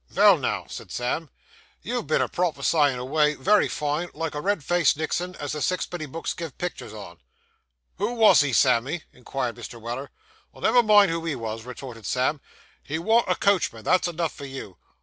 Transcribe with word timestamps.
'Vell 0.09 0.35
now,' 0.39 0.65
said 0.67 0.89
Sam, 0.91 1.29
'you've 1.83 2.07
been 2.07 2.23
a 2.23 2.27
prophecyin' 2.27 2.97
away, 2.97 3.35
wery 3.35 3.67
fine, 3.67 4.09
like 4.15 4.33
a 4.33 4.41
red 4.41 4.63
faced 4.63 4.97
Nixon, 4.97 5.35
as 5.35 5.51
the 5.51 5.61
sixpenny 5.61 6.07
books 6.07 6.33
gives 6.33 6.53
picters 6.53 6.91
on.' 6.91 7.19
'Who 7.99 8.13
wos 8.15 8.41
he, 8.41 8.51
Sammy?' 8.51 9.03
inquired 9.13 9.57
Mr. 9.57 9.79
Weller. 9.79 10.09
'Never 10.55 10.81
mind 10.81 11.11
who 11.11 11.23
he 11.25 11.35
was,' 11.35 11.65
retorted 11.65 12.07
Sam; 12.07 12.41
'he 12.81 12.97
warn't 12.97 13.29
a 13.29 13.35
coachman; 13.35 13.83
that's 13.83 14.07
enough 14.07 14.33
for 14.33 14.45
you. 14.45 14.77